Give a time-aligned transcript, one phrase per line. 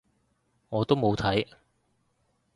[0.69, 1.45] 我都冇睇